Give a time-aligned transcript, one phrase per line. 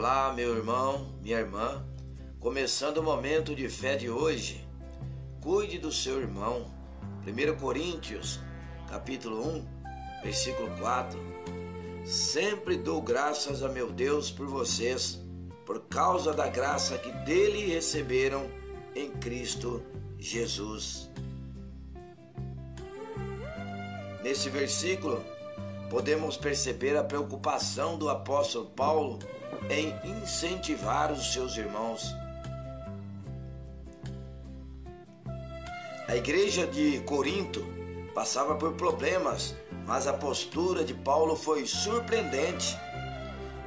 [0.00, 1.84] Olá, meu irmão, minha irmã.
[2.40, 4.66] Começando o momento de fé de hoje.
[5.42, 6.72] Cuide do seu irmão.
[7.26, 8.40] 1 Coríntios,
[8.88, 9.66] capítulo 1,
[10.22, 11.20] versículo 4.
[12.06, 15.20] Sempre dou graças a meu Deus por vocês,
[15.66, 18.50] por causa da graça que dele receberam
[18.96, 19.82] em Cristo
[20.18, 21.10] Jesus.
[24.22, 25.22] Nesse versículo,
[25.90, 29.18] podemos perceber a preocupação do apóstolo Paulo
[29.68, 32.14] em incentivar os seus irmãos.
[36.08, 37.64] A igreja de Corinto
[38.14, 39.54] passava por problemas,
[39.86, 42.76] mas a postura de Paulo foi surpreendente.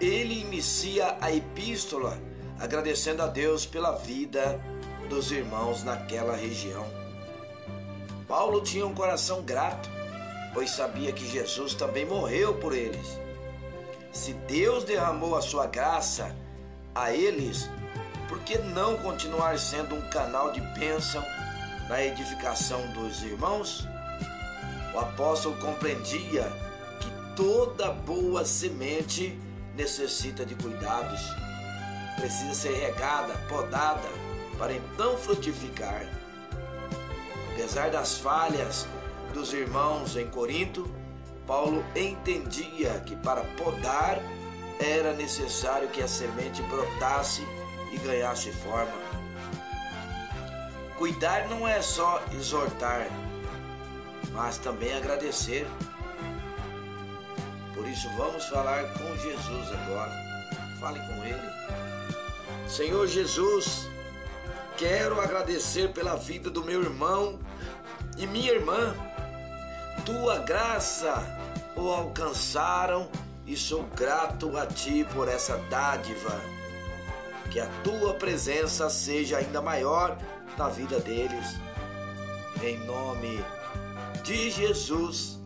[0.00, 2.16] Ele inicia a epístola
[2.60, 4.60] agradecendo a Deus pela vida
[5.08, 6.86] dos irmãos naquela região.
[8.26, 9.88] Paulo tinha um coração grato,
[10.52, 13.18] pois sabia que Jesus também morreu por eles.
[14.18, 16.34] Se Deus derramou a sua graça
[16.92, 17.70] a eles,
[18.28, 21.24] por que não continuar sendo um canal de bênção
[21.88, 23.86] na edificação dos irmãos?
[24.92, 26.50] O apóstolo compreendia
[27.00, 29.38] que toda boa semente
[29.76, 31.20] necessita de cuidados,
[32.16, 34.08] precisa ser regada, podada,
[34.58, 36.04] para então frutificar.
[37.52, 38.84] Apesar das falhas
[39.32, 40.90] dos irmãos em Corinto,
[41.48, 44.20] Paulo entendia que para podar
[44.78, 47.42] era necessário que a semente brotasse
[47.90, 48.92] e ganhasse forma.
[50.98, 53.08] Cuidar não é só exortar,
[54.32, 55.66] mas também agradecer.
[57.74, 60.12] Por isso, vamos falar com Jesus agora.
[60.78, 62.68] Fale com Ele.
[62.68, 63.88] Senhor Jesus,
[64.76, 67.38] quero agradecer pela vida do meu irmão
[68.18, 68.94] e minha irmã.
[70.08, 71.22] Tua graça
[71.76, 73.10] o alcançaram
[73.46, 76.40] e sou grato a Ti por essa dádiva.
[77.50, 80.16] Que a Tua presença seja ainda maior
[80.56, 81.60] na vida deles.
[82.62, 83.44] Em nome
[84.24, 85.38] de Jesus,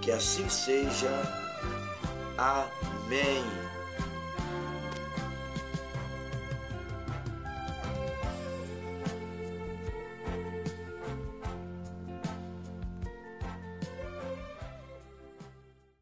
[0.00, 1.10] que assim seja.
[2.38, 3.44] Amém.